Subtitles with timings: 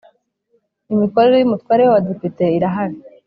[0.93, 2.97] Imikorere y ‘Umutwe w ‘Abadepite irahari.